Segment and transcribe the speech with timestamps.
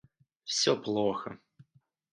[0.53, 1.31] Всё плохо